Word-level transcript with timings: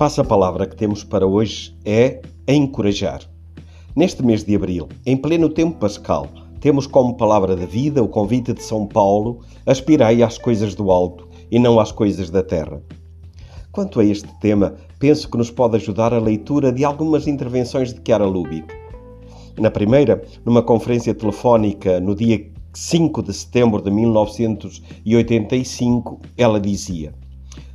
passa-palavra 0.00 0.66
que 0.66 0.74
temos 0.74 1.04
para 1.04 1.26
hoje 1.26 1.76
é 1.84 2.22
encorajar. 2.48 3.20
Neste 3.94 4.24
mês 4.24 4.42
de 4.42 4.56
abril, 4.56 4.88
em 5.04 5.14
pleno 5.14 5.50
tempo 5.50 5.76
pascal, 5.76 6.26
temos 6.58 6.86
como 6.86 7.18
palavra 7.18 7.54
da 7.54 7.66
vida 7.66 8.02
o 8.02 8.08
convite 8.08 8.54
de 8.54 8.62
São 8.62 8.86
Paulo: 8.86 9.40
aspirai 9.66 10.22
às 10.22 10.38
coisas 10.38 10.74
do 10.74 10.90
alto 10.90 11.28
e 11.50 11.58
não 11.58 11.78
às 11.78 11.92
coisas 11.92 12.30
da 12.30 12.42
terra. 12.42 12.82
Quanto 13.72 14.00
a 14.00 14.04
este 14.06 14.26
tema, 14.40 14.74
penso 14.98 15.30
que 15.30 15.36
nos 15.36 15.50
pode 15.50 15.76
ajudar 15.76 16.14
a 16.14 16.18
leitura 16.18 16.72
de 16.72 16.82
algumas 16.82 17.26
intervenções 17.26 17.92
de 17.92 18.00
Chiara 18.02 18.24
Lubick. 18.24 18.72
Na 19.58 19.70
primeira, 19.70 20.24
numa 20.46 20.62
conferência 20.62 21.14
telefónica 21.14 22.00
no 22.00 22.14
dia 22.14 22.50
5 22.72 23.22
de 23.22 23.34
setembro 23.34 23.82
de 23.82 23.90
1985, 23.90 26.22
ela 26.38 26.58
dizia: 26.58 27.12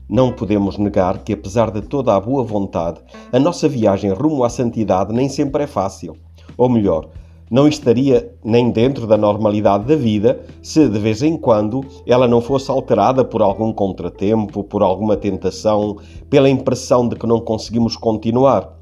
não 0.07 0.31
podemos 0.31 0.77
negar 0.77 1.23
que, 1.23 1.33
apesar 1.33 1.71
de 1.71 1.81
toda 1.81 2.15
a 2.15 2.19
boa 2.19 2.43
vontade, 2.43 3.01
a 3.31 3.39
nossa 3.39 3.67
viagem 3.67 4.11
rumo 4.11 4.43
à 4.43 4.49
santidade 4.49 5.13
nem 5.13 5.27
sempre 5.27 5.63
é 5.63 5.67
fácil. 5.67 6.15
Ou 6.57 6.69
melhor, 6.69 7.09
não 7.49 7.67
estaria 7.67 8.33
nem 8.43 8.71
dentro 8.71 9.05
da 9.05 9.17
normalidade 9.17 9.85
da 9.85 9.95
vida 9.95 10.43
se, 10.61 10.87
de 10.89 10.97
vez 10.97 11.21
em 11.21 11.37
quando, 11.37 11.85
ela 12.05 12.27
não 12.27 12.41
fosse 12.41 12.71
alterada 12.71 13.23
por 13.23 13.41
algum 13.41 13.71
contratempo, 13.71 14.63
por 14.63 14.81
alguma 14.81 15.15
tentação, 15.15 15.97
pela 16.29 16.49
impressão 16.49 17.07
de 17.07 17.15
que 17.15 17.27
não 17.27 17.39
conseguimos 17.39 17.95
continuar. 17.95 18.75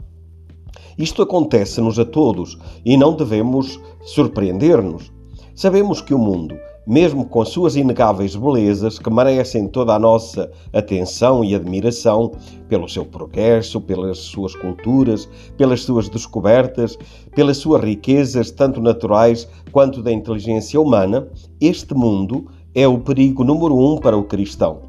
Isto 0.98 1.24
acontece-nos 1.24 1.98
a 2.00 2.06
todos 2.06 2.58
e 2.86 2.96
não 2.96 3.16
devemos 3.16 3.80
surpreender-nos. 4.02 5.12
Sabemos 5.56 6.02
que 6.02 6.16
o 6.16 6.18
mundo, 6.18 6.58
mesmo 6.86 7.26
com 7.26 7.46
suas 7.46 7.76
inegáveis 7.76 8.36
belezas 8.36 8.98
que 8.98 9.08
merecem 9.08 9.68
toda 9.68 9.94
a 9.94 10.00
nossa 10.00 10.52
atenção 10.74 11.44
e 11.44 11.54
admiração 11.54 12.32
pelo 12.68 12.90
seu 12.90 13.06
progresso, 13.06 13.80
pelas 13.80 14.18
suas 14.18 14.56
culturas, 14.56 15.30
pelas 15.56 15.82
suas 15.82 16.10
descobertas, 16.10 16.98
pelas 17.36 17.58
suas 17.58 17.84
riquezas, 17.84 18.50
tanto 18.50 18.82
naturais 18.82 19.48
quanto 19.72 20.02
da 20.02 20.12
inteligência 20.12 20.82
humana, 20.82 21.28
este 21.62 21.94
mundo 21.94 22.48
é 22.74 22.88
o 22.88 22.98
perigo 22.98 23.44
número 23.44 23.78
um 23.78 23.98
para 23.98 24.18
o 24.18 24.24
cristão. 24.24 24.82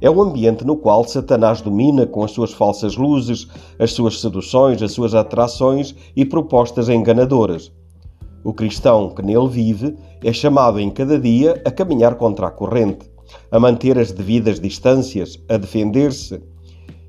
É 0.00 0.08
o 0.08 0.22
ambiente 0.22 0.64
no 0.64 0.74
qual 0.74 1.04
Satanás 1.04 1.60
domina 1.60 2.06
com 2.06 2.24
as 2.24 2.30
suas 2.30 2.54
falsas 2.54 2.96
luzes, 2.96 3.46
as 3.78 3.92
suas 3.92 4.22
seduções, 4.22 4.80
as 4.80 4.92
suas 4.92 5.14
atrações 5.14 5.94
e 6.16 6.24
propostas 6.24 6.88
enganadoras. 6.88 7.70
O 8.44 8.52
cristão 8.52 9.10
que 9.10 9.22
nele 9.22 9.48
vive 9.48 9.96
é 10.22 10.32
chamado 10.32 10.78
em 10.78 10.90
cada 10.90 11.18
dia 11.18 11.60
a 11.64 11.70
caminhar 11.70 12.14
contra 12.14 12.46
a 12.46 12.50
corrente, 12.50 13.10
a 13.50 13.58
manter 13.58 13.98
as 13.98 14.12
devidas 14.12 14.60
distâncias, 14.60 15.38
a 15.48 15.56
defender-se. 15.56 16.40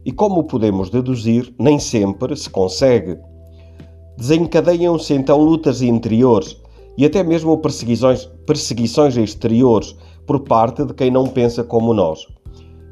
E 0.04 0.12
como 0.12 0.44
podemos 0.46 0.90
deduzir, 0.90 1.54
nem 1.60 1.78
sempre 1.78 2.36
se 2.36 2.50
consegue. 2.50 3.18
Desencadeiam-se 4.18 5.14
então 5.14 5.40
lutas 5.40 5.82
interiores 5.82 6.58
e 6.98 7.06
até 7.06 7.24
mesmo 7.24 7.58
perseguições, 7.60 8.26
perseguições 8.46 9.16
exteriores 9.16 9.96
por 10.26 10.42
parte 10.42 10.84
de 10.84 10.94
quem 10.94 11.12
não 11.12 11.28
pensa 11.28 11.64
como 11.64 11.94
nós. 11.94 12.26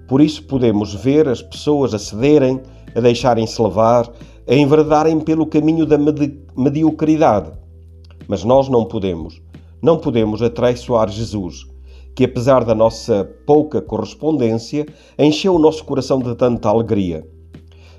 Por 0.08 0.22
isso 0.22 0.44
podemos 0.44 0.94
ver 0.94 1.28
as 1.28 1.42
pessoas 1.42 1.94
a 1.94 2.00
cederem, 2.00 2.62
a 2.96 3.02
deixarem-se 3.02 3.62
levar, 3.62 4.10
a 4.48 4.54
enverdarem 4.54 5.20
pelo 5.20 5.48
caminho 5.48 5.86
da 5.86 5.98
medi 5.98 6.40
mediocridade 6.56 7.52
mas 8.28 8.44
nós 8.44 8.68
não 8.68 8.86
podemos. 8.86 9.42
Não 9.82 9.98
podemos 9.98 10.42
atraiçoar 10.42 11.10
Jesus, 11.10 11.66
que 12.16 12.26
apesar 12.26 12.66
da 12.66 12.74
nossa 12.74 13.30
pouca 13.46 13.82
correspondência, 13.82 14.86
encheu 15.20 15.56
o 15.56 15.60
nosso 15.60 15.86
coração 15.86 16.20
de 16.20 16.34
tanta 16.36 16.68
alegria. 16.68 17.28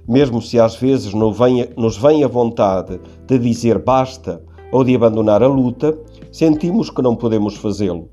Mesmo 0.09 0.43
se 0.43 0.59
às 0.59 0.75
vezes 0.75 1.13
nos 1.15 1.97
vem 1.97 2.25
a 2.25 2.29
vontade 2.29 3.01
de 3.27 3.39
dizer 3.39 3.79
basta 3.79 4.43
ou 4.73 4.83
de 4.83 4.95
abandonar 4.95 5.43
a 5.43 5.47
luta, 5.47 5.97
sentimos 6.33 6.91
que 6.91 7.03
não 7.03 7.15
podemos 7.15 7.57
fazê-lo. 7.57 8.09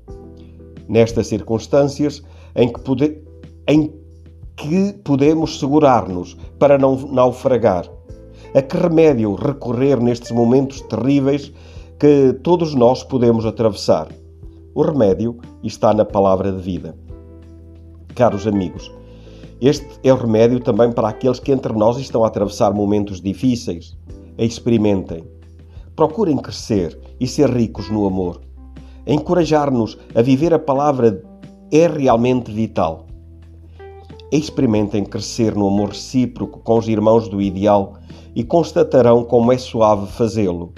Nestas 0.88 1.26
circunstâncias 1.26 2.22
em 2.54 2.72
que, 2.72 2.80
pode, 2.80 3.18
em 3.66 3.92
que 4.56 4.92
podemos 5.04 5.58
segurar-nos 5.58 6.36
para 6.58 6.78
não 6.78 6.96
naufragar, 7.12 7.90
a 8.54 8.62
que 8.62 8.76
remédio 8.76 9.34
recorrer 9.34 10.00
nestes 10.00 10.30
momentos 10.30 10.80
terríveis 10.82 11.52
que 11.98 12.34
todos 12.42 12.74
nós 12.74 13.02
podemos 13.02 13.46
atravessar. 13.46 14.08
O 14.74 14.82
remédio 14.82 15.38
está 15.62 15.94
na 15.94 16.04
palavra 16.04 16.52
de 16.52 16.60
vida. 16.60 16.94
Caros 18.14 18.46
amigos, 18.46 18.92
este 19.62 19.86
é 20.04 20.12
o 20.12 20.16
remédio 20.16 20.60
também 20.60 20.92
para 20.92 21.08
aqueles 21.08 21.40
que 21.40 21.50
entre 21.50 21.72
nós 21.72 21.96
estão 21.96 22.22
a 22.22 22.26
atravessar 22.26 22.74
momentos 22.74 23.22
difíceis. 23.22 23.96
Experimentem. 24.36 25.24
Procurem 25.94 26.36
crescer 26.36 26.98
e 27.18 27.26
ser 27.26 27.48
ricos 27.48 27.88
no 27.88 28.06
amor. 28.06 28.42
Encorajar-nos 29.06 29.96
a 30.14 30.20
viver 30.20 30.52
a 30.52 30.58
palavra 30.58 31.24
é 31.72 31.86
realmente 31.86 32.52
vital. 32.52 33.06
Experimentem 34.30 35.02
crescer 35.02 35.54
no 35.54 35.66
amor 35.66 35.90
recíproco 35.90 36.60
com 36.60 36.76
os 36.76 36.88
irmãos 36.88 37.26
do 37.26 37.40
ideal 37.40 37.94
e 38.34 38.44
constatarão 38.44 39.24
como 39.24 39.50
é 39.50 39.56
suave 39.56 40.06
fazê-lo. 40.12 40.74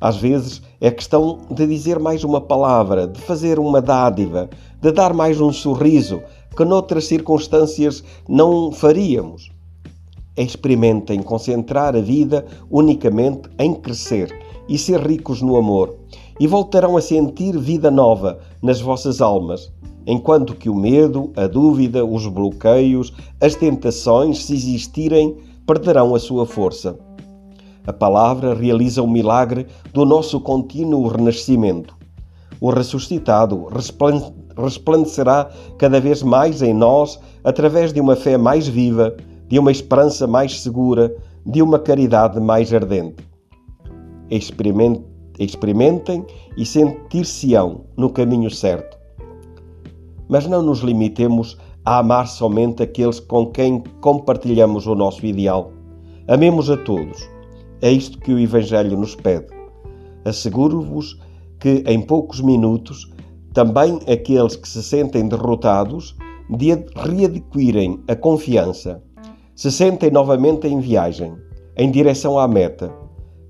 Às 0.00 0.16
vezes 0.16 0.62
é 0.80 0.90
questão 0.90 1.38
de 1.50 1.66
dizer 1.66 1.98
mais 1.98 2.22
uma 2.22 2.40
palavra, 2.40 3.06
de 3.06 3.20
fazer 3.20 3.58
uma 3.58 3.82
dádiva, 3.82 4.48
de 4.80 4.92
dar 4.92 5.12
mais 5.12 5.40
um 5.40 5.52
sorriso 5.52 6.22
que 6.56 6.64
noutras 6.64 7.06
circunstâncias 7.06 8.04
não 8.28 8.70
faríamos. 8.70 9.50
Experimentem 10.36 11.20
concentrar 11.20 11.96
a 11.96 12.00
vida 12.00 12.46
unicamente 12.70 13.48
em 13.58 13.74
crescer 13.74 14.32
e 14.68 14.78
ser 14.78 15.00
ricos 15.00 15.42
no 15.42 15.56
amor, 15.56 15.96
e 16.38 16.46
voltarão 16.46 16.96
a 16.96 17.00
sentir 17.00 17.58
vida 17.58 17.90
nova 17.90 18.38
nas 18.62 18.80
vossas 18.80 19.20
almas, 19.20 19.72
enquanto 20.06 20.54
que 20.54 20.68
o 20.68 20.74
medo, 20.74 21.32
a 21.34 21.48
dúvida, 21.48 22.04
os 22.04 22.26
bloqueios, 22.26 23.12
as 23.40 23.56
tentações, 23.56 24.44
se 24.44 24.54
existirem, 24.54 25.36
perderão 25.66 26.14
a 26.14 26.20
sua 26.20 26.46
força. 26.46 27.07
A 27.88 27.92
palavra 27.92 28.52
realiza 28.52 29.02
o 29.02 29.08
milagre 29.08 29.66
do 29.94 30.04
nosso 30.04 30.38
contínuo 30.42 31.08
renascimento. 31.08 31.96
O 32.60 32.68
ressuscitado 32.68 33.66
resplandecerá 34.54 35.48
cada 35.78 35.98
vez 35.98 36.22
mais 36.22 36.60
em 36.60 36.74
nós 36.74 37.18
através 37.42 37.90
de 37.90 37.98
uma 37.98 38.14
fé 38.14 38.36
mais 38.36 38.68
viva, 38.68 39.16
de 39.48 39.58
uma 39.58 39.72
esperança 39.72 40.26
mais 40.26 40.60
segura, 40.60 41.16
de 41.46 41.62
uma 41.62 41.78
caridade 41.78 42.38
mais 42.38 42.74
ardente. 42.74 43.26
Experimentem 44.30 46.26
e 46.58 46.66
sentir-se-ão 46.66 47.86
no 47.96 48.10
caminho 48.10 48.50
certo. 48.50 48.98
Mas 50.28 50.46
não 50.46 50.60
nos 50.60 50.80
limitemos 50.80 51.56
a 51.86 52.00
amar 52.00 52.28
somente 52.28 52.82
aqueles 52.82 53.18
com 53.18 53.46
quem 53.46 53.82
compartilhamos 54.02 54.86
o 54.86 54.94
nosso 54.94 55.24
ideal. 55.24 55.72
Amemos 56.28 56.68
a 56.68 56.76
todos 56.76 57.37
é 57.80 57.90
isto 57.90 58.18
que 58.18 58.32
o 58.32 58.38
Evangelho 58.38 58.98
nos 58.98 59.14
pede. 59.14 59.46
Asseguro-vos 60.24 61.18
que 61.58 61.82
em 61.86 62.00
poucos 62.00 62.40
minutos 62.40 63.10
também 63.52 63.98
aqueles 64.06 64.56
que 64.56 64.68
se 64.68 64.82
sentem 64.82 65.26
derrotados 65.26 66.16
de 66.50 66.68
readquirem 66.94 68.02
a 68.08 68.14
confiança, 68.14 69.02
se 69.54 69.70
sentem 69.72 70.10
novamente 70.10 70.66
em 70.66 70.78
viagem, 70.80 71.34
em 71.76 71.90
direção 71.90 72.38
à 72.38 72.46
meta, 72.46 72.92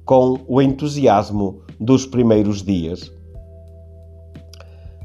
com 0.05 0.39
o 0.47 0.63
entusiasmo 0.63 1.61
dos 1.79 2.07
primeiros 2.07 2.63
dias. 2.63 3.13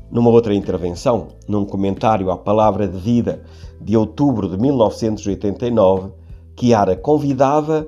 Numa 0.09 0.29
outra 0.29 0.53
intervenção, 0.53 1.29
num 1.47 1.65
comentário 1.65 2.31
à 2.31 2.37
Palavra 2.37 2.87
de 2.87 2.97
Vida 2.97 3.43
de 3.81 3.97
outubro 3.97 4.47
de 4.47 4.57
1989, 4.57 6.11
Chiara 6.57 6.95
convidava 6.95 7.87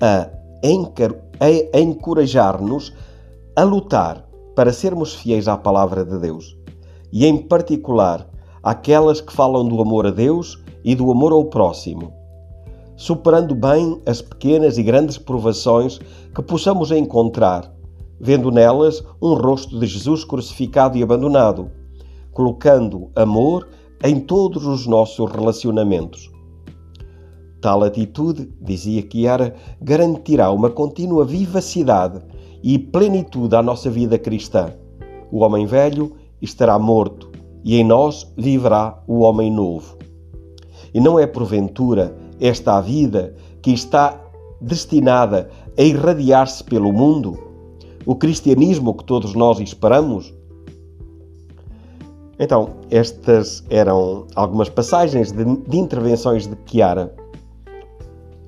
a 0.00 0.39
a 0.62 1.80
encorajar-nos 1.80 2.92
a 3.56 3.62
lutar 3.62 4.26
para 4.54 4.72
sermos 4.72 5.14
fiéis 5.14 5.48
à 5.48 5.56
palavra 5.56 6.04
de 6.04 6.18
Deus 6.18 6.56
e, 7.12 7.26
em 7.26 7.38
particular, 7.38 8.28
aquelas 8.62 9.20
que 9.20 9.32
falam 9.32 9.66
do 9.66 9.80
amor 9.80 10.06
a 10.06 10.10
Deus 10.10 10.62
e 10.84 10.94
do 10.94 11.10
amor 11.10 11.32
ao 11.32 11.44
próximo, 11.46 12.12
superando 12.96 13.54
bem 13.54 14.00
as 14.06 14.20
pequenas 14.20 14.76
e 14.78 14.82
grandes 14.82 15.18
provações 15.18 15.98
que 16.34 16.42
possamos 16.42 16.90
encontrar, 16.90 17.72
vendo 18.20 18.50
nelas 18.50 19.02
um 19.20 19.34
rosto 19.34 19.78
de 19.78 19.86
Jesus 19.86 20.24
crucificado 20.24 20.96
e 20.98 21.02
abandonado, 21.02 21.70
colocando 22.32 23.10
amor 23.16 23.66
em 24.04 24.20
todos 24.20 24.66
os 24.66 24.86
nossos 24.86 25.30
relacionamentos. 25.30 26.30
Tal 27.60 27.84
atitude, 27.84 28.50
dizia 28.60 29.06
Chiara, 29.10 29.54
garantirá 29.82 30.50
uma 30.50 30.70
contínua 30.70 31.24
vivacidade 31.24 32.20
e 32.62 32.78
plenitude 32.78 33.54
à 33.54 33.62
nossa 33.62 33.90
vida 33.90 34.18
cristã. 34.18 34.72
O 35.30 35.40
homem 35.40 35.66
velho 35.66 36.12
estará 36.40 36.78
morto 36.78 37.30
e 37.62 37.76
em 37.76 37.84
nós 37.84 38.32
viverá 38.36 39.02
o 39.06 39.20
homem 39.20 39.52
novo. 39.52 39.98
E 40.92 41.00
não 41.00 41.18
é 41.18 41.26
porventura 41.26 42.16
esta 42.40 42.78
a 42.78 42.80
vida 42.80 43.34
que 43.60 43.72
está 43.72 44.18
destinada 44.60 45.50
a 45.76 45.82
irradiar-se 45.82 46.64
pelo 46.64 46.92
mundo? 46.92 47.38
O 48.06 48.14
cristianismo 48.16 48.94
que 48.94 49.04
todos 49.04 49.34
nós 49.34 49.60
esperamos? 49.60 50.34
Então, 52.38 52.70
estas 52.90 53.62
eram 53.68 54.26
algumas 54.34 54.70
passagens 54.70 55.30
de, 55.30 55.44
de 55.44 55.78
intervenções 55.78 56.46
de 56.46 56.56
Chiara. 56.64 57.14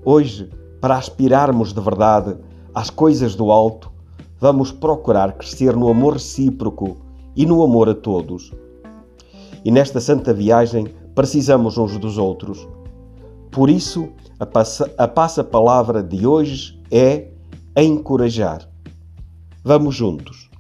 Hoje, 0.04 0.50
para 0.80 0.96
aspirarmos 0.96 1.72
de 1.72 1.80
verdade 1.80 2.36
às 2.74 2.90
coisas 2.90 3.36
do 3.36 3.52
alto, 3.52 3.92
vamos 4.40 4.72
procurar 4.72 5.34
crescer 5.34 5.76
no 5.76 5.88
amor 5.88 6.14
recíproco 6.14 6.96
e 7.36 7.46
no 7.46 7.62
amor 7.62 7.88
a 7.88 7.94
todos. 7.94 8.52
E 9.64 9.70
nesta 9.70 10.00
santa 10.00 10.34
viagem 10.34 10.88
precisamos 11.14 11.78
uns 11.78 11.96
dos 11.98 12.18
outros. 12.18 12.66
Por 13.52 13.70
isso, 13.70 14.08
a, 14.40 14.46
passa, 14.46 14.92
a 14.98 15.06
passa-palavra 15.06 16.02
de 16.02 16.26
hoje 16.26 16.82
é 16.90 17.28
encorajar. 17.76 18.68
Vamos 19.62 19.94
juntos. 19.94 20.50